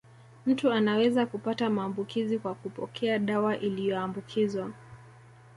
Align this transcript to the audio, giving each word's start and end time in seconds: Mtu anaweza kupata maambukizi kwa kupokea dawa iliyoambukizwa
Mtu 0.45 0.71
anaweza 0.71 1.25
kupata 1.25 1.69
maambukizi 1.69 2.39
kwa 2.39 2.55
kupokea 2.55 3.19
dawa 3.19 3.57
iliyoambukizwa 3.59 4.71